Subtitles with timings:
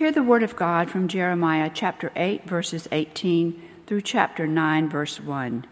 [0.00, 5.20] Hear the word of God from Jeremiah chapter 8, verses 18 through chapter 9, verse
[5.20, 5.66] 1.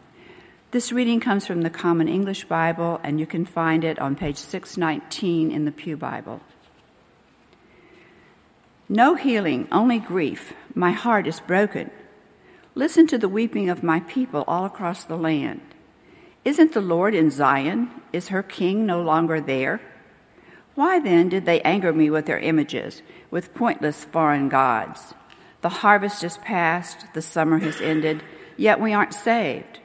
[0.70, 4.36] This reading comes from the Common English Bible, and you can find it on page
[4.36, 6.42] 619 in the Pew Bible.
[8.86, 10.52] No healing, only grief.
[10.74, 11.90] My heart is broken.
[12.74, 15.62] Listen to the weeping of my people all across the land.
[16.44, 17.90] Isn't the Lord in Zion?
[18.12, 19.80] Is her king no longer there?
[20.78, 23.02] Why then did they anger me with their images,
[23.32, 25.12] with pointless foreign gods?
[25.60, 28.22] The harvest is past, the summer has ended,
[28.56, 29.80] yet we aren't saved.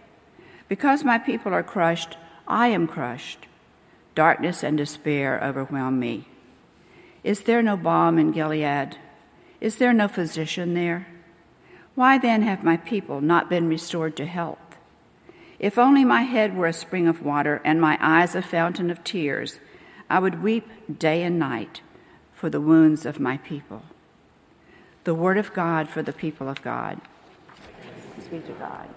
[0.69, 2.15] Because my people are crushed,
[2.47, 3.47] I am crushed.
[4.13, 6.27] Darkness and despair overwhelm me.
[7.23, 8.99] Is there no balm in Gilead?
[9.59, 11.07] Is there no physician there?
[11.95, 14.59] Why then have my people not been restored to health?
[15.57, 19.03] If only my head were a spring of water and my eyes a fountain of
[19.03, 19.59] tears,
[20.13, 21.81] I would weep day and night
[22.33, 23.81] for the wounds of my people.
[25.05, 27.01] The word of God for the people of God.
[28.11, 28.87] Thanks be to God.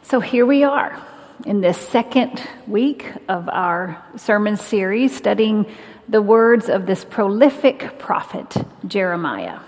[0.00, 0.98] So here we are
[1.44, 5.66] in this second week of our sermon series studying
[6.08, 9.60] the words of this prolific prophet, Jeremiah.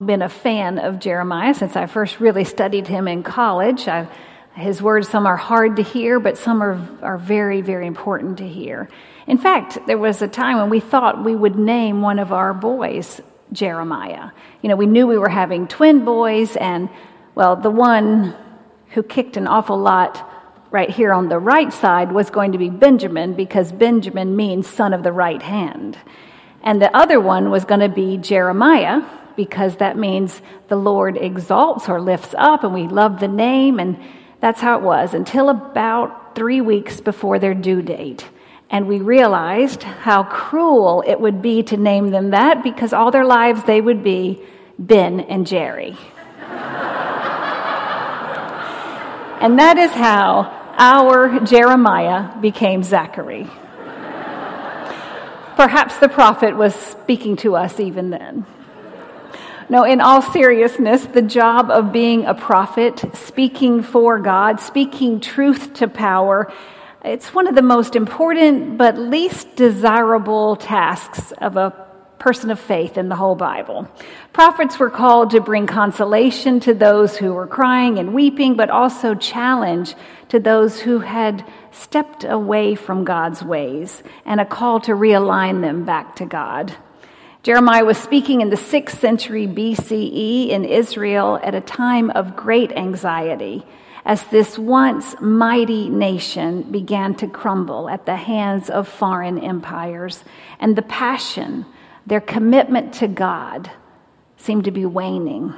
[0.00, 3.88] I've been a fan of Jeremiah since I first really studied him in college.
[3.88, 4.08] I've
[4.54, 8.48] his words, some are hard to hear, but some are, are very, very important to
[8.48, 8.88] hear.
[9.26, 12.52] In fact, there was a time when we thought we would name one of our
[12.52, 13.20] boys
[13.52, 14.30] Jeremiah.
[14.60, 16.90] You know, we knew we were having twin boys, and,
[17.34, 18.34] well, the one
[18.90, 20.28] who kicked an awful lot
[20.70, 24.92] right here on the right side was going to be Benjamin because Benjamin means son
[24.92, 25.98] of the right hand.
[26.62, 29.02] And the other one was going to be Jeremiah
[29.36, 33.78] because that means the Lord exalts or lifts up, and we love the name.
[33.78, 33.98] And
[34.42, 38.28] that's how it was until about three weeks before their due date.
[38.68, 43.24] And we realized how cruel it would be to name them that because all their
[43.24, 44.42] lives they would be
[44.80, 45.96] Ben and Jerry.
[49.40, 53.48] and that is how our Jeremiah became Zachary.
[55.54, 58.44] Perhaps the prophet was speaking to us even then.
[59.72, 65.72] No, in all seriousness, the job of being a prophet, speaking for God, speaking truth
[65.76, 66.52] to power,
[67.02, 71.70] it's one of the most important but least desirable tasks of a
[72.18, 73.88] person of faith in the whole Bible.
[74.34, 79.14] Prophets were called to bring consolation to those who were crying and weeping, but also
[79.14, 79.94] challenge
[80.28, 85.86] to those who had stepped away from God's ways and a call to realign them
[85.86, 86.76] back to God.
[87.42, 92.70] Jeremiah was speaking in the 6th century BCE in Israel at a time of great
[92.70, 93.66] anxiety
[94.04, 100.22] as this once mighty nation began to crumble at the hands of foreign empires,
[100.60, 101.66] and the passion,
[102.06, 103.72] their commitment to God,
[104.36, 105.52] seemed to be waning.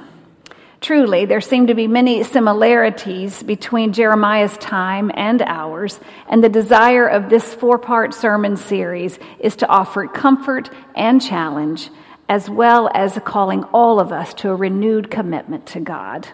[0.84, 7.06] Truly, there seem to be many similarities between Jeremiah's time and ours, and the desire
[7.06, 11.88] of this four part sermon series is to offer comfort and challenge,
[12.28, 16.28] as well as calling all of us to a renewed commitment to God.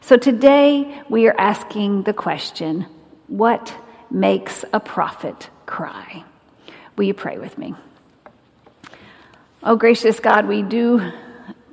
[0.00, 2.86] So today we are asking the question
[3.28, 3.72] what
[4.10, 6.24] makes a prophet cry?
[6.96, 7.76] Will you pray with me?
[9.62, 11.12] Oh, gracious God, we do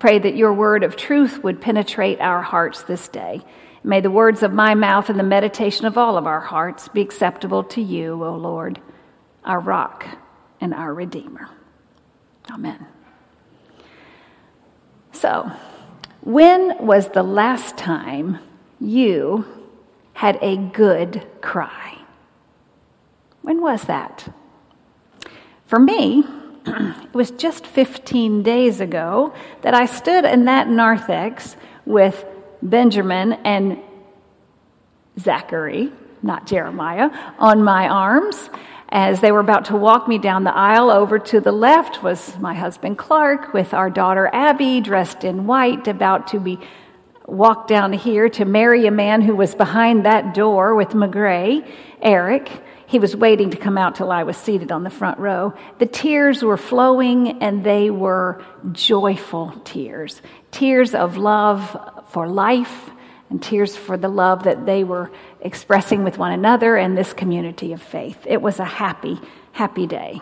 [0.01, 3.39] Pray that your word of truth would penetrate our hearts this day.
[3.83, 7.01] May the words of my mouth and the meditation of all of our hearts be
[7.01, 8.81] acceptable to you, O Lord,
[9.45, 10.07] our rock
[10.59, 11.49] and our Redeemer.
[12.49, 12.87] Amen.
[15.11, 15.51] So,
[16.21, 18.39] when was the last time
[18.79, 19.45] you
[20.13, 21.99] had a good cry?
[23.43, 24.33] When was that?
[25.67, 26.23] For me,
[26.65, 31.55] it was just 15 days ago that I stood in that narthex
[31.85, 32.25] with
[32.61, 33.79] Benjamin and
[35.19, 35.91] Zachary,
[36.21, 38.49] not Jeremiah, on my arms.
[38.89, 42.37] As they were about to walk me down the aisle, over to the left was
[42.39, 46.59] my husband Clark with our daughter Abby dressed in white, about to be
[47.25, 51.65] walked down here to marry a man who was behind that door with McGray,
[52.01, 52.51] Eric.
[52.91, 55.53] He was waiting to come out till I was seated on the front row.
[55.79, 58.43] The tears were flowing and they were
[58.73, 60.21] joyful tears.
[60.51, 62.89] Tears of love for life
[63.29, 65.09] and tears for the love that they were
[65.39, 68.27] expressing with one another and this community of faith.
[68.27, 69.21] It was a happy,
[69.53, 70.19] happy day.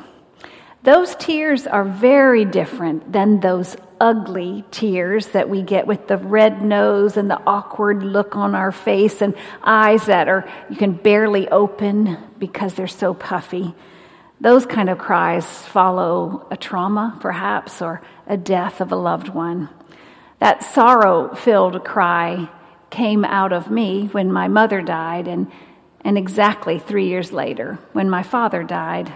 [0.84, 6.62] Those tears are very different than those ugly tears that we get with the red
[6.62, 11.50] nose and the awkward look on our face and eyes that are you can barely
[11.50, 13.76] open because they're so puffy.
[14.40, 19.68] Those kind of cries follow a trauma, perhaps, or a death of a loved one.
[20.40, 22.50] That sorrow filled cry
[22.90, 25.52] came out of me when my mother died, and,
[26.02, 29.14] and exactly three years later when my father died.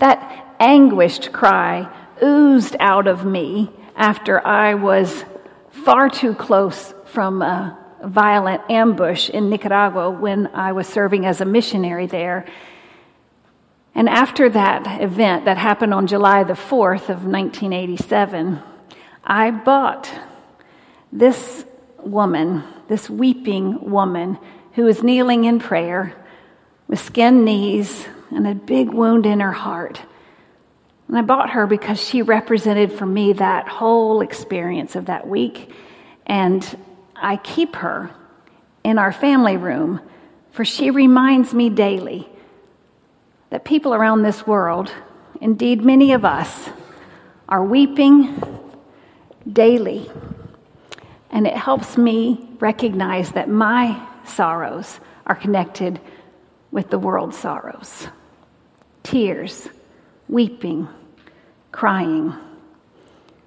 [0.00, 1.90] That anguished cry
[2.22, 5.26] oozed out of me after I was
[5.70, 11.44] far too close from a violent ambush in Nicaragua when I was serving as a
[11.44, 12.46] missionary there.
[13.94, 18.58] And after that event that happened on July the 4th of 1987,
[19.22, 20.10] I bought
[21.12, 21.66] this
[21.98, 24.38] woman, this weeping woman
[24.72, 26.16] who was kneeling in prayer
[26.88, 30.00] with skinned knees and a big wound in her heart.
[31.08, 35.72] And I bought her because she represented for me that whole experience of that week.
[36.24, 36.64] And
[37.16, 38.10] I keep her
[38.84, 40.00] in our family room,
[40.52, 42.28] for she reminds me daily
[43.50, 44.92] that people around this world,
[45.40, 46.70] indeed many of us,
[47.48, 48.40] are weeping
[49.52, 50.08] daily.
[51.30, 56.00] And it helps me recognize that my sorrows are connected
[56.70, 58.06] with the world's sorrows.
[59.02, 59.68] Tears,
[60.28, 60.88] weeping,
[61.72, 62.34] crying.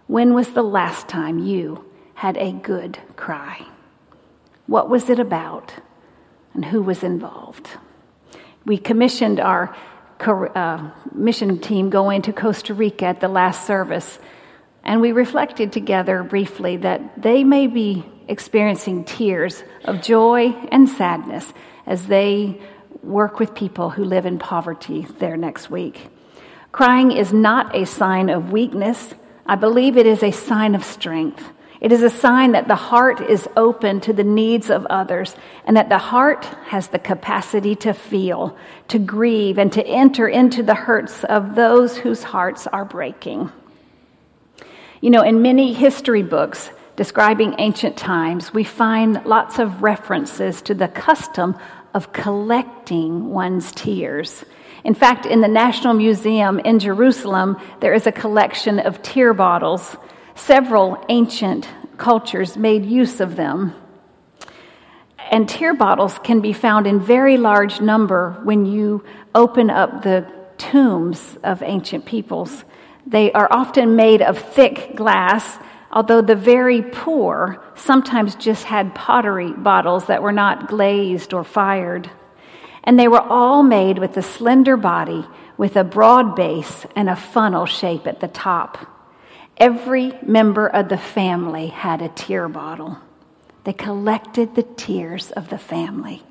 [0.08, 1.86] When was the last time you
[2.16, 3.66] had a good cry?
[4.68, 5.74] What was it about?
[6.54, 7.70] And who was involved?
[8.66, 9.76] We commissioned our
[10.20, 14.20] uh, mission team go into Costa Rica at the last service,
[14.84, 21.54] and we reflected together briefly that they may be experiencing tears of joy and sadness
[21.86, 22.62] as they
[23.04, 26.10] work with people who live in poverty there next week.
[26.72, 29.14] Crying is not a sign of weakness.
[29.46, 31.50] I believe it is a sign of strength.
[31.82, 35.36] It is a sign that the heart is open to the needs of others
[35.66, 38.58] and that the heart has the capacity to feel,
[38.88, 43.52] to grieve, and to enter into the hurts of those whose hearts are breaking.
[45.02, 50.74] You know, in many history books describing ancient times, we find lots of references to
[50.74, 51.58] the custom
[51.94, 54.44] of collecting one's tears.
[54.84, 59.96] In fact, in the National Museum in Jerusalem, there is a collection of tear bottles
[60.36, 63.74] Several ancient cultures made use of them.
[65.32, 69.04] And tear bottles can be found in very large number when you
[69.34, 72.64] open up the tombs of ancient peoples.
[73.06, 75.58] They are often made of thick glass,
[75.94, 82.10] although the very poor sometimes just had pottery bottles that were not glazed or fired.
[82.84, 85.26] And they were all made with a slender body
[85.56, 88.90] with a broad base and a funnel shape at the top.
[89.56, 92.98] Every member of the family had a tear bottle.
[93.64, 96.24] They collected the tears of the family.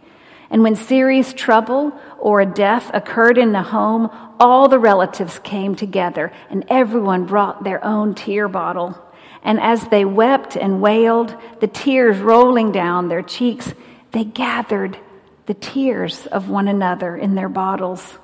[0.50, 4.10] And when serious trouble or a death occurred in the home,
[4.40, 8.98] all the relatives came together and everyone brought their own tear bottle.
[9.42, 13.74] And as they wept and wailed, the tears rolling down their cheeks,
[14.12, 14.98] they gathered
[15.46, 18.18] the tears of one another in their bottles.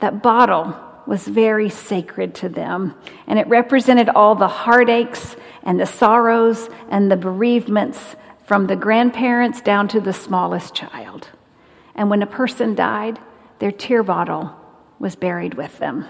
[0.00, 0.76] That bottle
[1.06, 2.94] was very sacred to them,
[3.26, 7.98] and it represented all the heartaches and the sorrows and the bereavements
[8.46, 11.28] from the grandparents down to the smallest child.
[11.94, 13.18] And when a person died,
[13.58, 14.54] their tear bottle
[14.98, 16.06] was buried with them.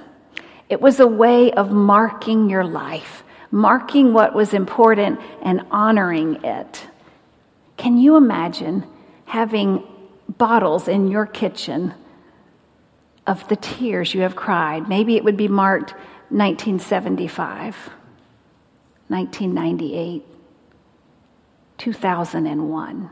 [0.68, 3.21] It was a way of marking your life,
[3.52, 6.88] marking what was important and honoring it.
[7.76, 8.84] Can you imagine
[9.26, 9.84] having
[10.28, 11.94] bottles in your kitchen
[13.26, 14.88] of the tears you have cried.
[14.88, 15.92] Maybe it would be marked
[16.30, 17.74] 1975,
[19.08, 20.24] 1998,
[21.78, 23.10] 2001,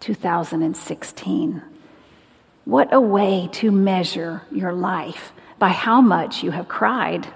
[0.00, 1.62] 2016.
[2.64, 7.26] What a way to measure your life by how much you have cried.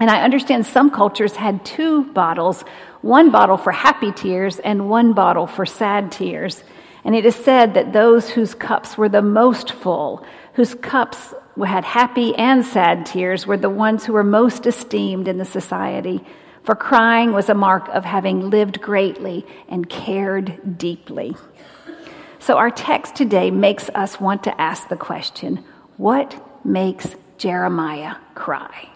[0.00, 2.64] And I understand some cultures had two bottles
[3.02, 6.62] one bottle for happy tears and one bottle for sad tears.
[7.04, 11.84] And it is said that those whose cups were the most full, whose cups had
[11.84, 16.22] happy and sad tears, were the ones who were most esteemed in the society.
[16.62, 21.34] For crying was a mark of having lived greatly and cared deeply.
[22.38, 25.64] So, our text today makes us want to ask the question
[25.96, 28.88] what makes Jeremiah cry?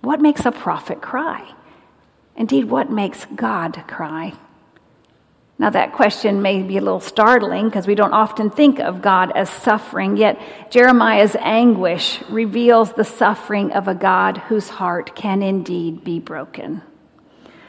[0.00, 1.52] What makes a prophet cry?
[2.36, 4.32] Indeed, what makes God cry?
[5.58, 9.30] Now, that question may be a little startling because we don't often think of God
[9.34, 10.40] as suffering, yet
[10.70, 16.80] Jeremiah's anguish reveals the suffering of a God whose heart can indeed be broken.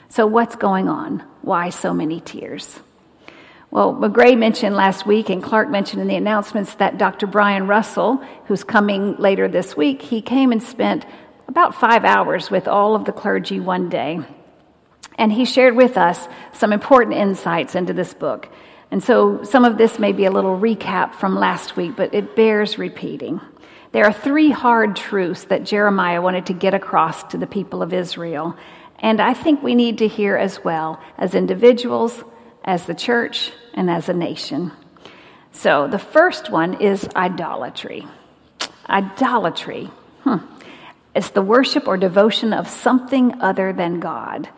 [0.07, 1.25] So, what's going on?
[1.41, 2.79] Why so many tears?
[3.71, 7.27] Well, McGray mentioned last week, and Clark mentioned in the announcements that Dr.
[7.27, 11.05] Brian Russell, who's coming later this week, he came and spent
[11.51, 14.21] about five hours with all of the clergy one day.
[15.17, 18.47] And he shared with us some important insights into this book.
[18.89, 22.37] And so some of this may be a little recap from last week, but it
[22.37, 23.41] bears repeating.
[23.91, 27.91] There are three hard truths that Jeremiah wanted to get across to the people of
[27.91, 28.55] Israel.
[28.99, 32.23] And I think we need to hear as well as individuals,
[32.63, 34.71] as the church, and as a nation.
[35.51, 38.07] So the first one is idolatry.
[38.89, 39.89] Idolatry.
[40.23, 40.37] Hmm.
[41.13, 44.49] It's the worship or devotion of something other than God.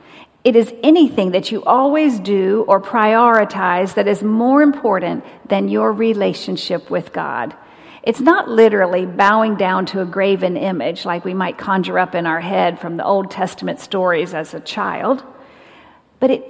[0.43, 5.91] It is anything that you always do or prioritize that is more important than your
[5.91, 7.55] relationship with God.
[8.03, 12.27] It's not literally bowing down to a graven image like we might conjure up in
[12.27, 15.23] our head from the Old Testament stories as a child,
[16.19, 16.45] but it,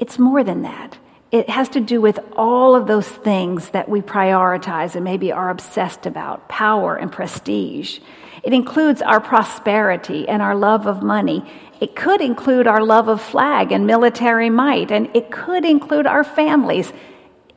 [0.00, 0.98] it's more than that.
[1.30, 5.50] It has to do with all of those things that we prioritize and maybe are
[5.50, 8.00] obsessed about power and prestige.
[8.46, 11.44] It includes our prosperity and our love of money.
[11.80, 16.22] It could include our love of flag and military might, and it could include our
[16.22, 16.92] families.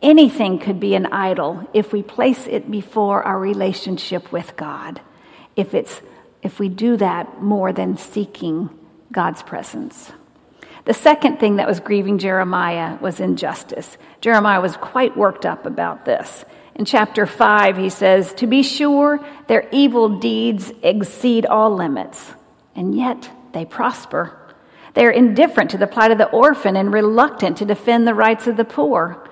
[0.01, 4.99] Anything could be an idol if we place it before our relationship with God.
[5.55, 6.01] If, it's,
[6.41, 8.71] if we do that more than seeking
[9.11, 10.11] God's presence.
[10.85, 13.95] The second thing that was grieving Jeremiah was injustice.
[14.21, 16.45] Jeremiah was quite worked up about this.
[16.79, 22.31] In chapter 5, he says, To be sure, their evil deeds exceed all limits,
[22.73, 24.55] and yet they prosper.
[24.93, 28.47] They are indifferent to the plight of the orphan and reluctant to defend the rights
[28.47, 29.27] of the poor.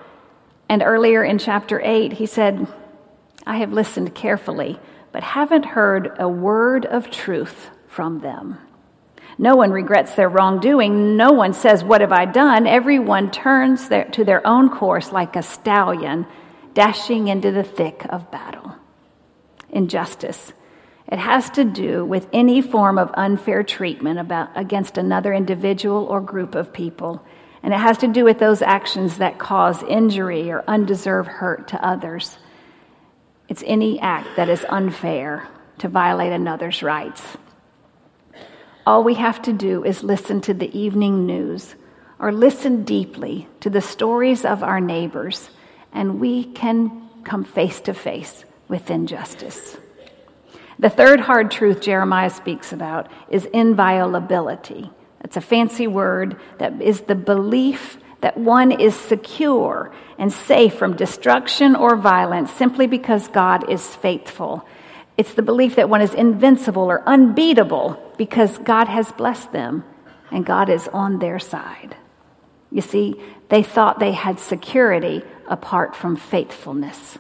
[0.67, 2.67] And earlier in chapter 8, he said,
[3.45, 4.77] I have listened carefully,
[5.13, 8.57] but haven't heard a word of truth from them.
[9.37, 11.15] No one regrets their wrongdoing.
[11.15, 12.67] No one says, What have I done?
[12.67, 16.27] Everyone turns their, to their own course like a stallion
[16.77, 18.75] dashing into the thick of battle.
[19.71, 20.53] Injustice.
[21.07, 26.21] It has to do with any form of unfair treatment about, against another individual or
[26.21, 27.25] group of people.
[27.63, 31.83] And it has to do with those actions that cause injury or undeserved hurt to
[31.83, 32.37] others.
[33.49, 35.47] It's any act that is unfair
[35.79, 37.23] to violate another's rights.
[38.85, 41.73] All we have to do is listen to the evening news
[42.19, 45.49] or listen deeply to the stories of our neighbors,
[45.97, 49.77] and we can come face to face with injustice.
[50.79, 54.91] The third hard truth Jeremiah speaks about is inviolability.
[55.21, 60.95] It's a fancy word that is the belief that one is secure and safe from
[60.95, 64.65] destruction or violence simply because God is faithful
[65.17, 69.83] it's the belief that one is invincible or unbeatable because God has blessed them
[70.31, 71.95] and God is on their side.
[72.71, 77.17] You see, they thought they had security apart from faithfulness.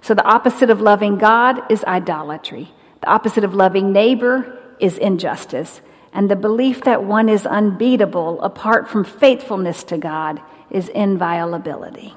[0.00, 2.72] So the opposite of loving God is idolatry.
[3.00, 5.80] The opposite of loving neighbor is injustice.
[6.12, 12.14] And the belief that one is unbeatable apart from faithfulness to God is inviolability.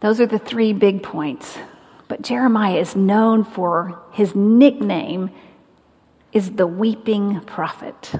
[0.00, 1.58] Those are the three big points
[2.08, 5.30] but Jeremiah is known for his nickname
[6.32, 8.14] is the weeping prophet.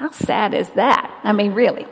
[0.00, 1.14] How sad is that?
[1.22, 1.86] I mean, really.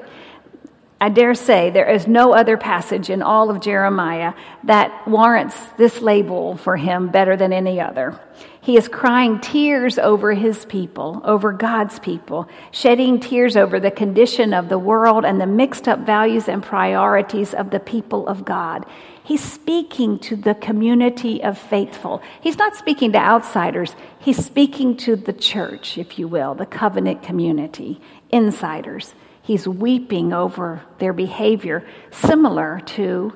[0.98, 4.32] I dare say there is no other passage in all of Jeremiah
[4.64, 8.18] that warrants this label for him better than any other.
[8.60, 14.52] He is crying tears over his people, over God's people, shedding tears over the condition
[14.52, 18.84] of the world and the mixed up values and priorities of the people of God.
[19.22, 22.20] He's speaking to the community of faithful.
[22.40, 23.94] He's not speaking to outsiders.
[24.18, 28.00] He's speaking to the church, if you will, the covenant community,
[28.30, 29.14] insiders.
[29.40, 33.34] He's weeping over their behavior, similar to,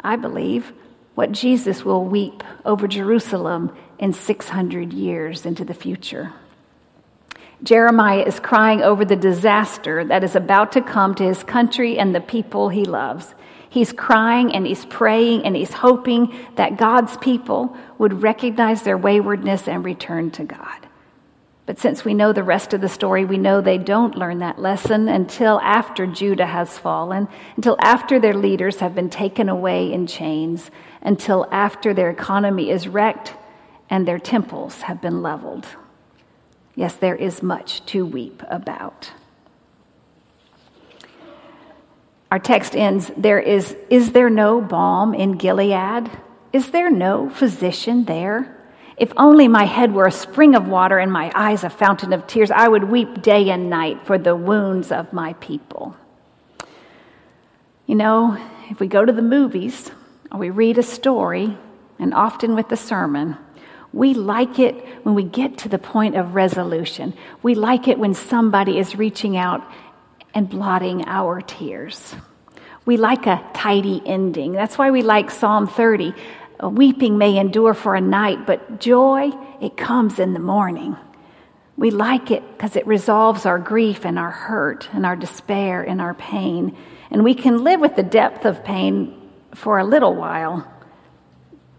[0.00, 0.72] I believe,
[1.14, 6.32] what Jesus will weep over Jerusalem in 600 years into the future.
[7.62, 12.14] Jeremiah is crying over the disaster that is about to come to his country and
[12.14, 13.34] the people he loves.
[13.70, 19.68] He's crying and he's praying and he's hoping that God's people would recognize their waywardness
[19.68, 20.86] and return to God.
[21.64, 24.60] But since we know the rest of the story, we know they don't learn that
[24.60, 27.26] lesson until after Judah has fallen,
[27.56, 30.70] until after their leaders have been taken away in chains,
[31.02, 33.34] until after their economy is wrecked
[33.88, 35.66] and their temples have been leveled.
[36.74, 39.12] Yes, there is much to weep about.
[42.30, 46.10] Our text ends there is, is there no balm in Gilead?
[46.52, 48.52] Is there no physician there?
[48.96, 52.26] If only my head were a spring of water and my eyes a fountain of
[52.26, 55.96] tears, I would weep day and night for the wounds of my people.
[57.86, 58.36] You know,
[58.70, 59.90] if we go to the movies
[60.32, 61.56] or we read a story,
[61.98, 63.36] and often with the sermon,
[63.96, 64.74] we like it
[65.04, 67.14] when we get to the point of resolution.
[67.42, 69.66] We like it when somebody is reaching out
[70.34, 72.14] and blotting our tears.
[72.84, 74.52] We like a tidy ending.
[74.52, 76.12] That's why we like Psalm 30.
[76.62, 79.30] Weeping may endure for a night, but joy,
[79.62, 80.94] it comes in the morning.
[81.78, 86.02] We like it because it resolves our grief and our hurt and our despair and
[86.02, 86.76] our pain.
[87.10, 90.70] And we can live with the depth of pain for a little while,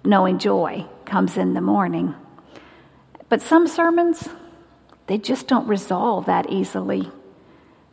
[0.03, 2.13] knowing joy comes in the morning.
[3.29, 4.29] But some sermons,
[5.07, 7.09] they just don't resolve that easily.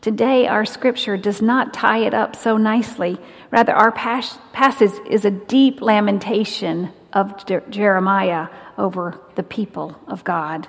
[0.02, 3.16] Today, our scripture does not tie it up so nicely.
[3.50, 10.24] Rather, our pas- passage is a deep lamentation of Je- Jeremiah over the people of
[10.24, 10.68] God.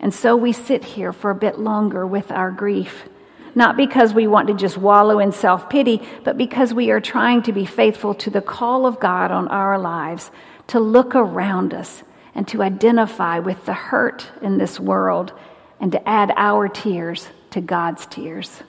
[0.00, 3.08] And so we sit here for a bit longer with our grief
[3.56, 7.42] not because we want to just wallow in self pity, but because we are trying
[7.44, 10.30] to be faithful to the call of God on our lives
[10.68, 12.02] to look around us
[12.34, 15.32] and to identify with the hurt in this world
[15.80, 18.62] and to add our tears to God's tears.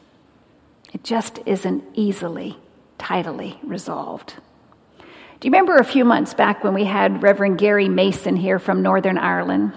[0.93, 2.57] It just isn't easily,
[2.97, 4.35] tidily resolved.
[5.39, 8.81] Do you remember a few months back when we had Reverend Gary Mason here from
[8.81, 9.73] Northern Ireland?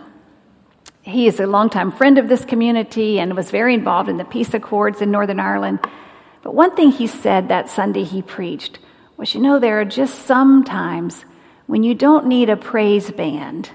[1.02, 4.54] He is a longtime friend of this community and was very involved in the peace
[4.54, 5.80] accords in Northern Ireland.
[6.42, 8.78] But one thing he said that Sunday he preached
[9.16, 11.24] was you know, there are just some times
[11.70, 13.70] when you don't need a praise band,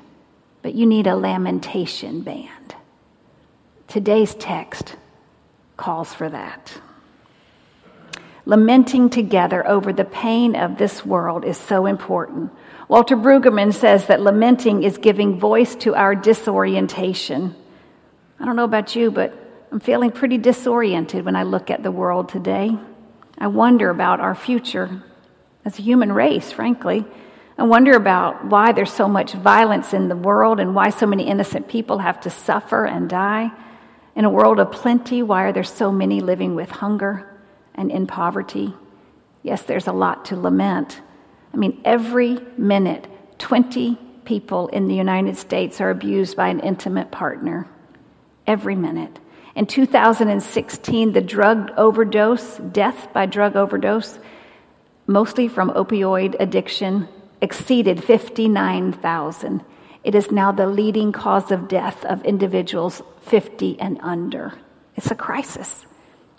[0.61, 2.75] but you need a lamentation band.
[3.87, 4.97] Today's text
[5.77, 6.73] calls for that.
[8.43, 12.51] Lamenting together over the pain of this world is so important.
[12.89, 17.55] Walter Brueggemann says that lamenting is giving voice to our disorientation.
[18.41, 19.33] I don't know about you, but
[19.71, 22.77] I'm feeling pretty disoriented when I look at the world today.
[23.37, 25.01] I wonder about our future
[25.63, 27.05] as a human race, frankly.
[27.57, 31.27] I wonder about why there's so much violence in the world and why so many
[31.27, 33.51] innocent people have to suffer and die.
[34.15, 37.39] In a world of plenty, why are there so many living with hunger
[37.73, 38.73] and in poverty?
[39.41, 41.01] Yes, there's a lot to lament.
[41.53, 47.11] I mean, every minute, 20 people in the United States are abused by an intimate
[47.11, 47.67] partner.
[48.45, 49.17] Every minute.
[49.55, 54.19] In 2016, the drug overdose, death by drug overdose,
[55.07, 57.07] mostly from opioid addiction,
[57.41, 59.63] exceeded 59,000.
[60.03, 64.53] It is now the leading cause of death of individuals 50 and under.
[64.95, 65.85] It's a crisis.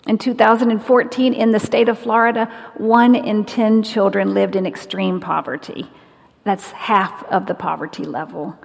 [0.07, 2.45] In 2014, in the state of Florida,
[2.77, 5.89] one in 10 children lived in extreme poverty.
[6.45, 8.57] That's half of the poverty level.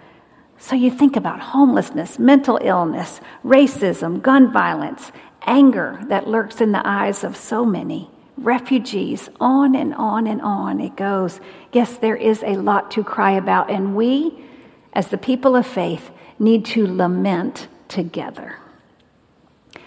[0.57, 5.11] So you think about homelessness, mental illness, racism, gun violence,
[5.45, 10.81] anger that lurks in the eyes of so many, refugees, on and on and on
[10.81, 11.41] it goes.
[11.73, 14.45] Yes, there is a lot to cry about, and we,
[14.93, 18.57] as the people of faith, need to lament together.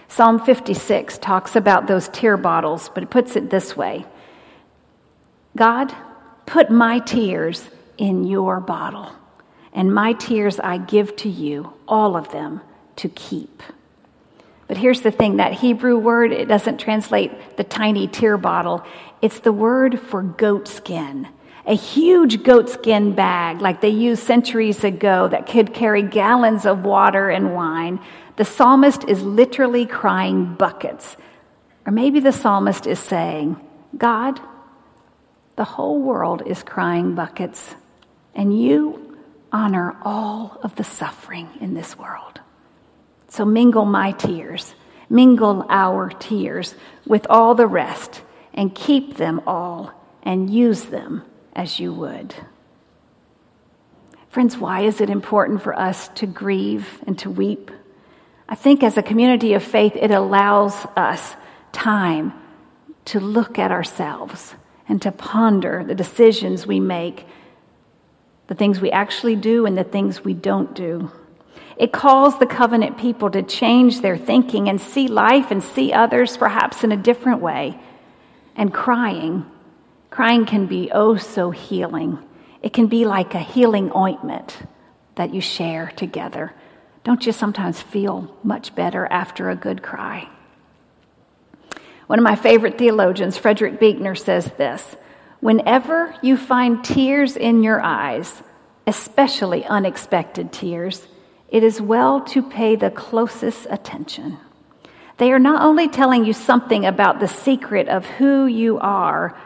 [0.08, 4.06] Psalm 56 talks about those tear bottles, but it puts it this way
[5.56, 5.94] God,
[6.46, 9.10] put my tears in your bottle,
[9.72, 12.60] and my tears I give to you, all of them,
[12.96, 13.62] to keep.
[14.68, 18.84] But here's the thing that Hebrew word, it doesn't translate the tiny tear bottle.
[19.22, 21.28] It's the word for goat skin.
[21.66, 26.84] A huge goat skin bag, like they used centuries ago, that could carry gallons of
[26.84, 28.00] water and wine.
[28.36, 31.16] The psalmist is literally crying buckets.
[31.84, 33.60] Or maybe the psalmist is saying,
[33.96, 34.40] God,
[35.56, 37.74] the whole world is crying buckets,
[38.34, 39.16] and you
[39.50, 42.40] honor all of the suffering in this world.
[43.36, 44.74] So mingle my tears,
[45.10, 46.74] mingle our tears
[47.06, 48.22] with all the rest,
[48.54, 51.22] and keep them all and use them
[51.54, 52.34] as you would.
[54.30, 57.70] Friends, why is it important for us to grieve and to weep?
[58.48, 61.36] I think as a community of faith, it allows us
[61.72, 62.32] time
[63.06, 64.54] to look at ourselves
[64.88, 67.26] and to ponder the decisions we make,
[68.46, 71.10] the things we actually do and the things we don't do.
[71.76, 76.36] It calls the covenant people to change their thinking and see life and see others
[76.36, 77.78] perhaps in a different way.
[78.54, 79.44] And crying,
[80.10, 82.18] crying can be oh so healing.
[82.62, 84.56] It can be like a healing ointment
[85.16, 86.54] that you share together.
[87.04, 90.28] Don't you sometimes feel much better after a good cry?
[92.06, 94.96] One of my favorite theologians, Frederick Buechner, says this
[95.40, 98.42] Whenever you find tears in your eyes,
[98.86, 101.06] especially unexpected tears,
[101.48, 104.38] it is well to pay the closest attention.
[105.18, 109.36] They are not only telling you something about the secret of who you are,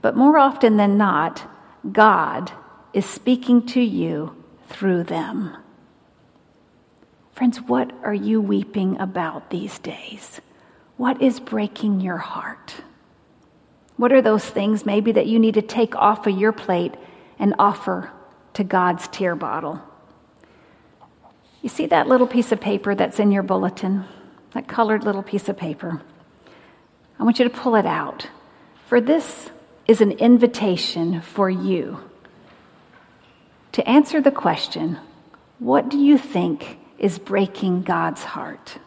[0.00, 1.42] But more often than not,
[1.90, 2.52] God
[2.92, 4.34] is speaking to you
[4.68, 5.56] through them.
[7.32, 10.40] Friends, what are you weeping about these days?
[10.96, 12.76] What is breaking your heart?
[13.96, 16.94] What are those things maybe that you need to take off of your plate
[17.38, 18.10] and offer
[18.54, 19.82] to God's tear bottle?
[21.62, 24.04] You see that little piece of paper that's in your bulletin?
[24.52, 26.00] That colored little piece of paper?
[27.18, 28.28] I want you to pull it out.
[28.86, 29.50] For this
[29.86, 32.00] is an invitation for you
[33.72, 34.98] to answer the question
[35.58, 38.78] what do you think is breaking God's heart?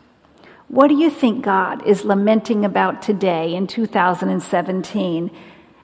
[0.70, 5.32] What do you think God is lamenting about today in 2017?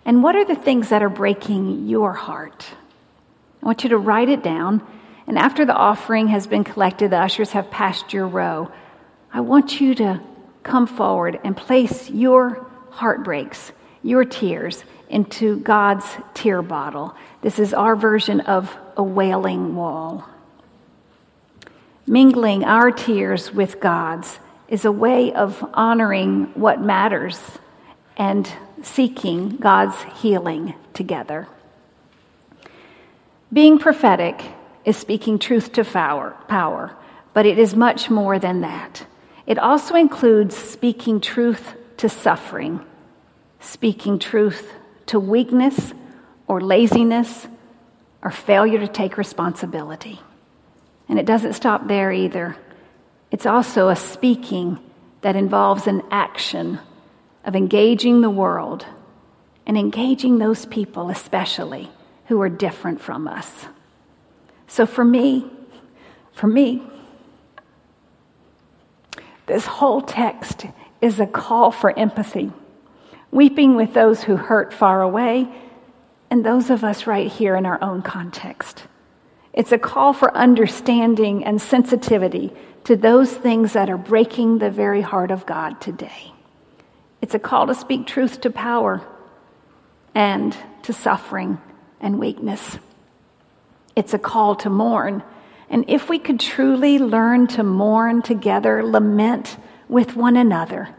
[0.05, 2.65] And what are the things that are breaking your heart?
[3.61, 4.81] I want you to write it down.
[5.27, 8.71] And after the offering has been collected, the ushers have passed your row.
[9.31, 10.21] I want you to
[10.63, 17.15] come forward and place your heartbreaks, your tears into God's tear bottle.
[17.41, 20.27] This is our version of a wailing wall.
[22.05, 27.39] Mingling our tears with God's is a way of honoring what matters
[28.15, 31.47] and seeking God's healing together.
[33.51, 34.41] Being prophetic
[34.87, 36.95] is speaking truth to power,
[37.33, 39.05] but it is much more than that.
[39.45, 42.79] It also includes speaking truth to suffering,
[43.59, 44.73] speaking truth
[45.07, 45.93] to weakness
[46.47, 47.47] or laziness
[48.23, 50.21] or failure to take responsibility.
[51.09, 52.55] And it doesn't stop there either.
[53.29, 54.79] It's also a speaking
[55.19, 56.79] that involves an action
[57.43, 58.85] of engaging the world
[59.65, 61.91] and engaging those people, especially
[62.27, 63.65] who are different from us.
[64.67, 65.49] So for me,
[66.33, 66.83] for me,
[69.47, 70.65] this whole text
[71.01, 72.51] is a call for empathy,
[73.31, 75.47] weeping with those who hurt far away
[76.29, 78.83] and those of us right here in our own context.
[79.53, 82.53] It's a call for understanding and sensitivity
[82.83, 86.33] to those things that are breaking the very heart of God today.
[87.21, 89.05] It's a call to speak truth to power
[90.13, 91.57] and to suffering
[91.99, 92.77] and weakness.
[93.97, 95.23] It's a call to mourn.
[95.71, 99.57] And if we could truly learn to mourn together, lament
[99.89, 100.89] with one another,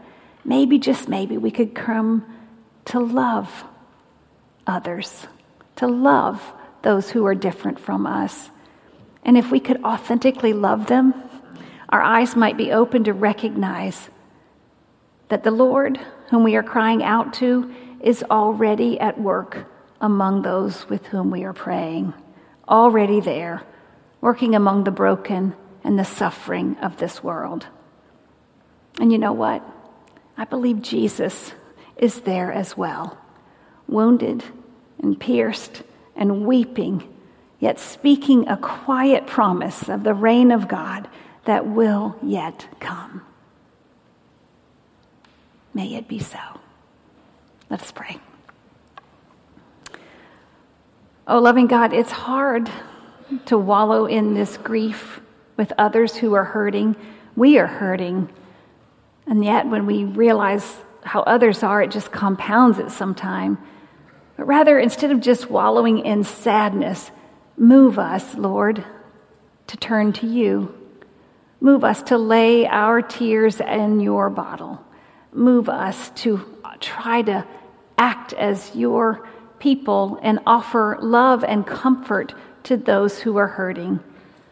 [0.43, 2.25] maybe, just maybe, we could come
[2.85, 3.63] to love
[4.67, 5.27] others,
[5.77, 6.43] to love
[6.81, 8.49] those who are different from us.
[9.23, 11.13] And if we could authentically love them,
[11.87, 14.09] our eyes might be open to recognize
[15.29, 15.97] that the Lord,
[16.31, 21.45] whom we are crying out to, is already at work among those with whom we
[21.45, 22.13] are praying,
[22.69, 23.63] already there,
[24.21, 27.65] working among the broken and the suffering of this world.
[28.99, 29.63] And you know what?
[30.37, 31.53] I believe Jesus
[31.97, 33.17] is there as well,
[33.87, 34.43] wounded
[35.01, 35.83] and pierced
[36.15, 37.07] and weeping,
[37.59, 41.09] yet speaking a quiet promise of the reign of God
[41.45, 43.21] that will yet come.
[45.73, 46.39] May it be so.
[47.69, 48.19] Let us pray.
[51.31, 52.71] Oh, loving God, it's hard
[53.45, 55.21] to wallow in this grief
[55.57, 56.95] with others who are hurting.
[57.35, 58.29] We are hurting.
[59.27, 60.65] And yet, when we realize
[61.03, 63.59] how others are, it just compounds it sometimes.
[64.37, 67.11] But rather, instead of just wallowing in sadness,
[67.55, 68.83] move us, Lord,
[69.67, 70.75] to turn to you.
[71.61, 74.83] Move us to lay our tears in your bottle.
[75.31, 76.41] Move us to
[76.79, 77.45] try to
[77.99, 79.27] act as your
[79.59, 83.99] people and offer love and comfort to those who are hurting.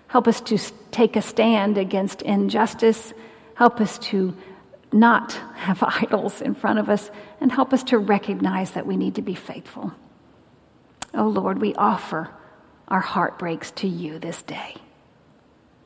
[0.08, 0.58] Help us to
[0.92, 3.14] take a stand against injustice.
[3.56, 4.36] Help us to
[4.92, 7.10] not have idols in front of us
[7.42, 9.94] and help us to recognize that we need to be faithful.
[11.14, 12.30] Oh Lord, we offer
[12.88, 14.76] our heartbreaks to you this day.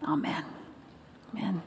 [0.04, 0.46] Amen.
[1.34, 1.62] Amen.